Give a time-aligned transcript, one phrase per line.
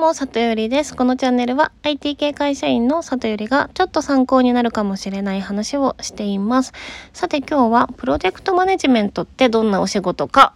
[0.00, 0.96] も、里よりです。
[0.96, 6.72] このチャンネルは IT 系会社員の里よりがちょっと参考になるかもしれない話をしています。
[7.12, 10.54] さて今日はプロジェクトマネジメントってどんなお仕事か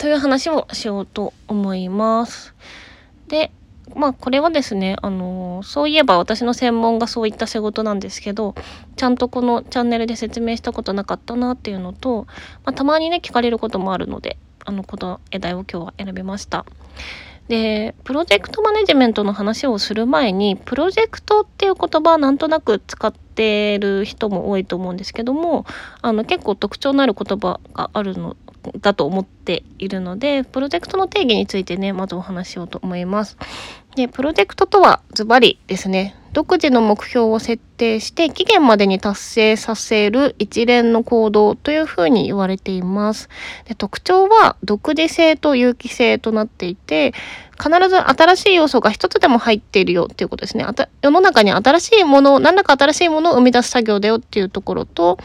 [0.00, 2.52] という話をしようと思います。
[3.28, 3.52] で、
[3.94, 8.56] まあこれはですね、あのそういえば私の専門がそういった仕事なんですけど、
[8.96, 12.26] ちゃんとこのチャンネルで説明したことなかったなっていうのと、
[12.64, 16.66] まあ、たまにね聞かれることもあるので、あのこの題を今日は選びました。
[17.50, 25.66] で、プロジェクトマネジメントの話をする前に、プロジェクトっていう言葉はなんとなく使ってる人も多いと思うんですけども、
[26.00, 28.36] あの結構特徴のある言葉があるの
[28.80, 33.36] だと思っているので、プロジェクトの定義についてね、まずお話ししようと思います。
[33.96, 43.28] で、プロジェクトとはズバリですね、独自の目標を設定して期限までに達成させる一連の行動というふうに言われています。
[43.66, 47.12] で特徴は独自性と有機性となっていて、
[47.60, 50.62] 必ず新しい要素が一つでも入っているよっていうことですね。
[50.62, 55.18] あた世の中に新しいもの、何らか新しいものを生み出す作業だよっていうところと、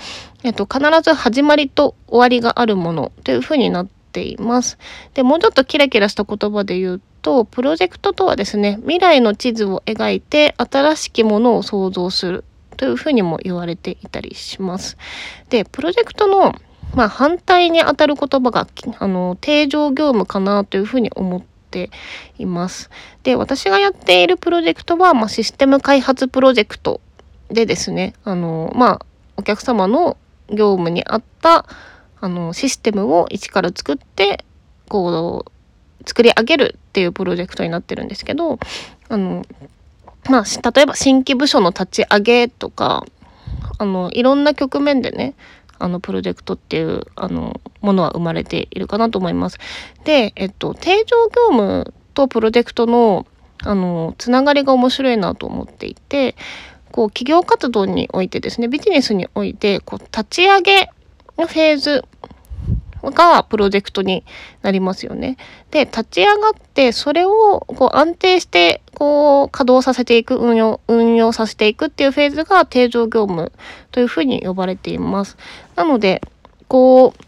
[0.44, 4.80] えっと、必ず始まりと終わりがあるものというふうになっています。
[5.14, 12.44] で、もうちょっとキラキラした言葉で言うと、とプロジェクトとはですね、未来の地図を描いて新しきものを創造する
[12.78, 14.96] というふうにも言われていたりします。
[15.50, 16.54] で、プロジェクトの
[16.94, 18.68] まあ反対にあたる言葉が、
[19.00, 21.90] あの、定常業務かなというふうに思って
[22.38, 22.92] います。
[23.24, 27.02] で、私がやっているプロジェクトは、まあ、システム開発プロジェクト
[27.50, 30.16] でですね、あの、まあ、お客様の
[30.52, 31.66] 業務に合った、
[32.22, 34.46] あの、システムを一から作って、
[34.88, 35.55] こう、
[36.06, 38.60] 作り上げるっていうプロジェクトになってるんですけど、
[39.10, 39.46] あの、
[40.30, 43.06] まあ、例えば新規部署の立ち上げとか、
[43.78, 45.36] あの、いろんな局面でね、
[45.78, 49.58] あの、プロジェクトっていう、あの、ものは生まれているかなと思います。
[50.04, 53.28] で、えっと、定常業務とプロジェクトの、
[53.64, 56.36] あの、つながりが面白いなと思っていて、
[56.92, 60.90] こう、企業活動においてですね、ビジネスにおいて、こう、立ち上げ
[61.38, 62.06] のフェーズ
[63.12, 64.24] がプロジェクトに
[64.62, 65.38] なりますよね。
[65.72, 73.52] で、立ち上がって、それをこう安定して、こう、稼働させていく、運用、運用させていくっていうフェーズが定常業務
[73.92, 75.38] というふうに呼ばれています。
[75.76, 76.22] なので、
[76.68, 77.25] こう、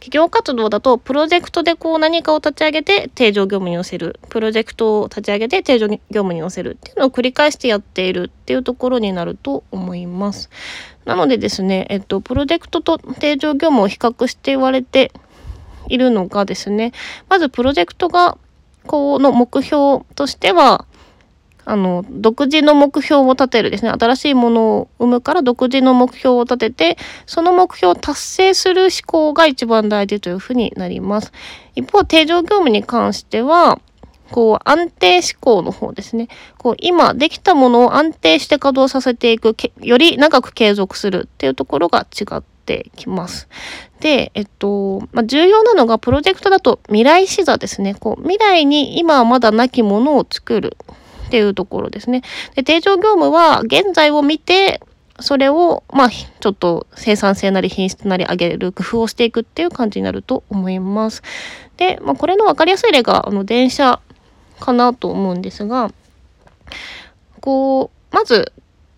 [0.00, 4.18] 企業活動だと、プロジェクトでこう何かを立ち上げて定常業務に寄せる。
[4.30, 10.48] プロジェクトを立ち上げて定常業務に寄せるっていうのを繰り返してやっているっていうところになると思います。
[11.04, 15.12] なのでですね、えっと、プロジェクトと定常業務を比較して言われて
[15.88, 16.92] いるのがですね、
[17.28, 18.38] まずプロジェクトが、
[18.86, 20.86] こうの目標としては、
[21.70, 23.92] あの、独自の目標を立てるですね。
[23.92, 31.32] 新しいものを生むから独自の目標を立てて、その目標を達成する思考が一番大事というふうになります。
[31.76, 33.80] 一方、定常業務に関しては、
[34.32, 36.26] こう、安定思考の方ですね。
[36.58, 43.48] こう、今できたものを安定して稼働させていく、より長く継続するっていうところが違ってきます。
[44.00, 47.94] で、えっと、まあ、重要なのが、プロジェクトだと未来視座ですね。
[47.94, 50.76] こう、未来に今はまだなきものを作る。
[51.30, 52.22] っていうところですね。
[52.56, 54.82] で、定常業務は現在を見て、
[55.20, 61.22] それを、まあ、ちょっと生産性なり品質なり上げる工夫をしていくっていう感じになると思います。
[61.76, 64.00] で、まあ、これの分かりやすい例が、あの、電車
[64.58, 65.92] かなと思うんですが、
[67.40, 68.52] こう、まず、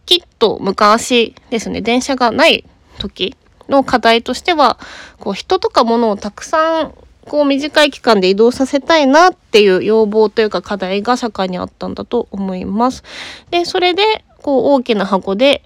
[0.07, 2.65] きっと昔ですね、電車がない
[2.99, 3.37] 時
[3.69, 4.79] の課題としては、
[5.21, 6.95] こう、人とか物をたくさん
[7.27, 13.05] こう短い期間で移動させたいなっていう要望というか課題が社会にあったんだと思います。
[13.51, 15.63] で、それでこう大きな箱で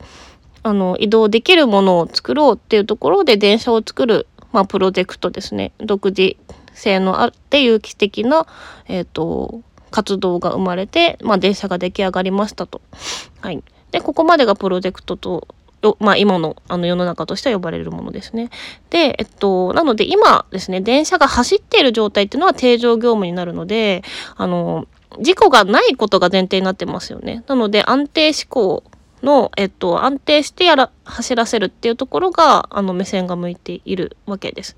[0.63, 5.73] あの移動できるものを作ろうっていうところで電車を作る、まあ、プロジェクトですね。
[5.79, 6.37] 独自
[6.75, 8.47] 性のあって有機的な、
[8.87, 12.83] えっ、ー、と、活動が生まれて、まあ、電車が出来上がりましたと。
[13.41, 13.63] はい。
[13.93, 15.49] で、ここまでがプロジェクトと
[16.01, 18.51] まあ今のあの世の中としては呼ばれるものですね。
[18.91, 24.03] で、えっと、なので今ですね、電車が走っている状態っていうのは定常業務になるので、
[24.37, 24.87] あの、
[25.21, 27.45] 事故がないことが前提になってますよね。
[27.47, 28.85] なので安定思考
[29.23, 34.77] の、えっと、安定してやら、走らせるっていうところが、あの、目線が向いているわけです。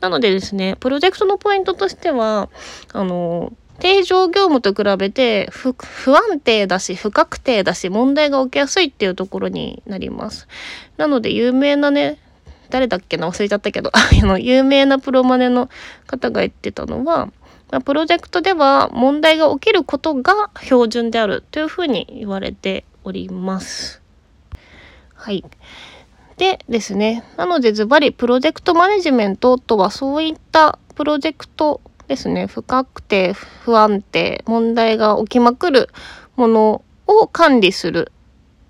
[0.00, 2.48] なのでですね、プロジェクトのポイントとしては、
[2.92, 5.74] あの、定常業務と比べて不
[6.16, 10.48] 安定だし不確定だし問題が起きやすいっていうところになります。
[10.96, 12.18] なので有名なね
[12.70, 13.28] 誰だっけな？
[13.28, 15.68] 忘れちゃったけど あの有名なプロマネの
[16.06, 17.26] 方が言ってたのは、
[17.70, 24.02] まあ、プロジェクトでは問題が起きることが標準であるというふうに言われております。
[25.14, 25.44] はい。
[26.36, 35.88] でですねなのでズバリプロジェクトマネジメントとはそういったプロジェクトですね深くて不安定問題が起きまくる
[36.36, 38.12] ものを管理する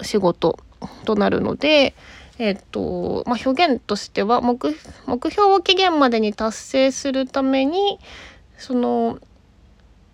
[0.03, 0.59] 仕事
[1.05, 1.95] となるので、
[2.39, 4.59] えっとまあ、表現としては目
[5.07, 7.99] 目標を期限までに達成するために
[8.59, 9.19] その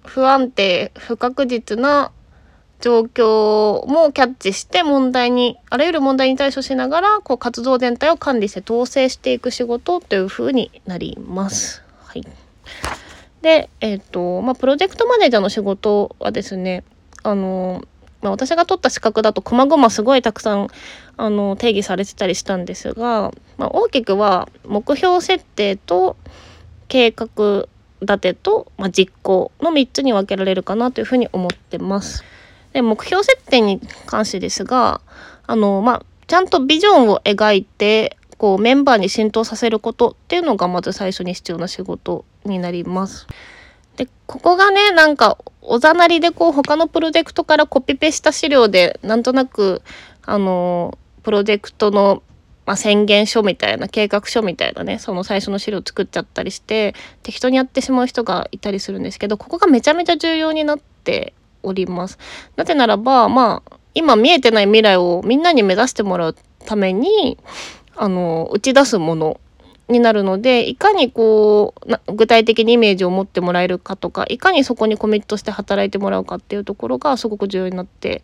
[0.05, 2.11] 不安定不確実な
[2.81, 11.83] 状況もキャッチして問題にあらゆる問題に対処しながらこう活動全体を管理して統制していく仕事というふうになります。
[12.05, 12.27] はい、
[13.43, 16.85] で、えっ、ー、とまあ、プロジェクトマネージャーの仕事はですね
[17.23, 17.85] あの
[18.23, 20.69] まあ、私が取った資格だと細々すごいたくさん
[21.17, 26.17] あの定義されてたりしたんですが、まあ、大きくは目標設定と
[26.89, 27.67] 計画
[28.00, 32.25] 立てと、まあ、実行の3つに分けられるかなというふうに思ってます。
[32.73, 35.00] で目標設定に関してですが
[35.47, 43.29] あの、まあ、ちゃんとビジョンを描いてこうメンバーに浸透させることっていうのがまず最初に必要な仕事になります。
[43.97, 49.83] でここがねなんかおざなりでこう他のプロジェクトからコピペした資料でなんとなく
[50.27, 52.25] あのプロジェクトの、
[52.67, 62.19] まあ、宣言書みたいな計画書みたいなねその最初の資料作っちゃったりして適当にやってしまう人がいたりするんですけどここがめちゃめちゃ重要になっております。
[62.56, 66.37] なぜならばまあ今見えてない未来をみんなに目指してもらう
[66.67, 67.38] ために
[67.97, 69.41] あの打ち出すもの
[69.89, 71.75] になるのでいかにこ
[72.06, 78.23] う具体的にイメージを持ってもらえるかとかいかにそこにコミットして働いてもらうかっていうところがすごく重要になって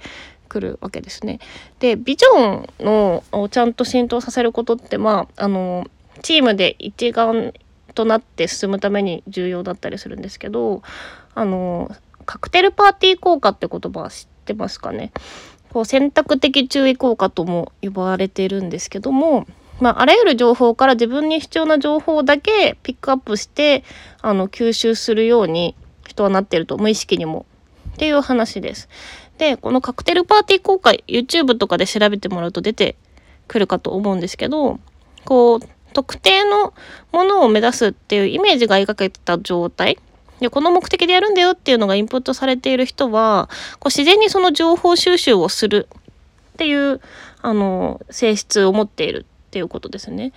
[0.49, 1.41] くるわけですね。
[1.79, 5.87] でビジョンのをちゃんと浸透させることってまああの
[6.23, 7.53] チームで一丸
[7.95, 10.83] となって進むために重要だったりするんですけど
[11.35, 11.91] あの
[12.25, 15.13] カクテルパーティー効果って言葉は知ってますかね？
[15.71, 19.47] こう選択的注意効果とも呼ばれているんですけども
[19.81, 23.85] まあ、あらゆる情報から自分に必要な情報だけピックアップして
[24.21, 25.77] あの吸収するように
[26.07, 27.47] 人はなってると無意識にも。
[27.95, 28.89] っていう話です。
[29.39, 32.97] でこのカクテルパーティー効果 YouTube とかで調べてもらうと出て
[33.49, 34.79] くるかと思うんですけど
[35.25, 35.61] こう
[35.93, 36.75] 特定の
[37.11, 39.99] ものを目指すっていうイメージが描けた状態。
[40.39, 43.49] でこの目的でやるんだよっていうのがインプットされている人は
[43.81, 45.89] こう自然にその情報収集をする
[46.53, 47.01] っていう
[47.43, 49.27] あの性質を持っている。
[49.49, 50.33] っていうことですね。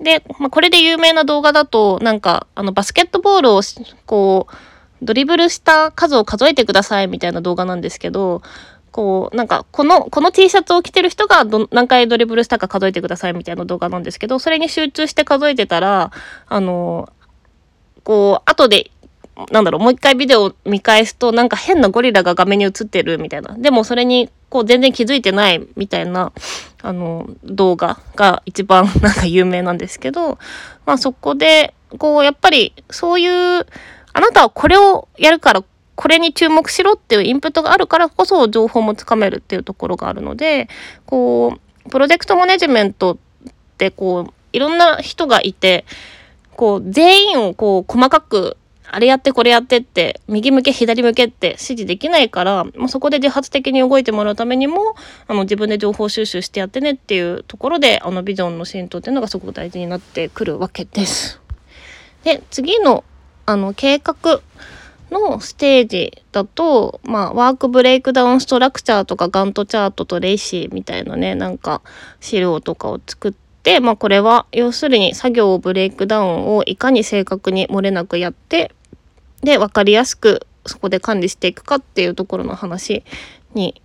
[0.00, 3.60] で、まあ、これで有名な動画だと、なんか、あの、バスケットボールを、
[4.06, 4.54] こう、
[5.02, 8.42] ドリブルした数を数えてくださいみたいな動画なんですけど、
[8.90, 16.10] こう、なんか、この、この T シャツを着てる人がど、何回ドリブルしたか数えてくださいみたいな動画なんですけど、それに集中して数えてたら、
[16.48, 17.08] あの、
[18.02, 18.90] こう、後で
[19.50, 23.54] なんだろう、もう一回ビデオを見返すと、なんか変なゴリラが画面に映ってるみたいな。
[23.56, 26.32] でもそれに、こう全然気づいてないみたいな、
[26.82, 30.38] あの、動画が一番なんか有名なんですけど、
[30.86, 33.66] まあそこで、こうやっぱりそういう、
[34.12, 35.62] あなたはこれをやるから、
[35.94, 40.68] これに注目しろっていうインプットがあるからこそ情報もつかめるっていうところがあるので、
[41.06, 43.16] こう、プロジェクトマネジメントっ
[43.78, 45.84] てこう、いろんな人がいて、
[46.56, 48.56] こう、全員をこう、細かく
[48.92, 54.94] あれやってこれやってって、右向け左向けって指示できないから、まあ、そこで自発的に動いてもらうためにも、
[55.26, 61.40] あの自分で情報収集してやってねっていうところで、あのビジョンの浸透っていうのがすごく大事になってくるわけです。
[62.24, 63.04] で、次の、
[63.46, 64.42] あの、計画
[65.10, 71.82] のステージだと、まあ、 work breakdown structure とかガントチャートと RACI みたいなね、なんか
[72.20, 78.72] 資料とかを作って、まあこれは要するに作業をブレイクダウンをいかに正確に漏れなくやって
[79.42, 83.04] で分かりやすくそこで管理していくかっていうところの話
[83.54, 83.80] に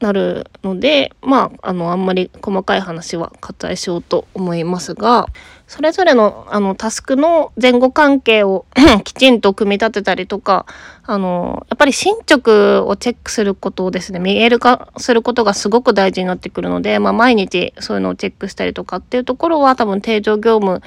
[0.00, 5.26] なるのでまああのあんまり細かい話は割愛しようと思いますが
[5.66, 8.66] それぞれのあのタスクの前後関係を
[9.04, 10.66] きちんと組み立てたりとか
[11.04, 20.82] あのやっぱり進捗をチェックすることをですね見える化することがすごく大事になってくるので、まあ、毎日そういうのをチェックしたりとかっていうところは多分定常業務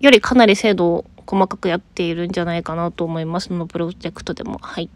[0.00, 3.48] よりかなり精度を細かくやっているんじゃないかなと思います。
[3.48, 4.58] そのプロジェクトでも。
[4.60, 4.88] はい。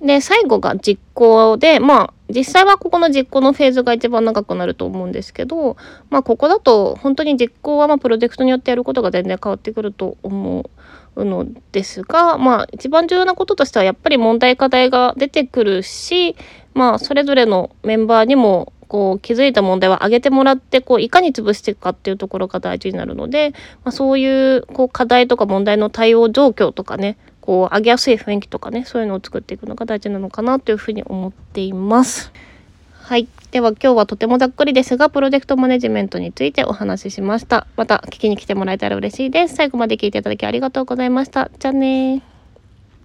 [0.00, 5.76] で、最後が実行で、まあ、実際はここの実行のフェーズが一番長くなると思うんですけど、
[6.10, 10.70] まあ、ここだと本当に実行はまプロジェクトによってやることが全然変わってくると思
[11.14, 16.36] うのですが、まあ、一番重要なこととしてはやっぱり問題課題が出てくるし、
[16.74, 23.50] まあ、それぞれのメンバーにもこう気づいた問題は上げてもらってこういかに潰していくかっていうところが大事になるので、
[23.84, 32.32] まあ、そういうこう課題とか問題の対応状況とかねこう上げやすい雰囲気とかねそういうのを作っていくのが大事なのかなというふうに思っています。
[33.06, 33.28] はい。
[33.52, 37.68] では今日はとてもざっくりですが、プロジェクトマネジメントについてお話ししました。
[37.76, 39.54] また聞きに来てもらえたら嬉しいです。
[39.54, 41.48] 最後まで聞いていただきありがとうございました。
[41.60, 42.35] じゃあね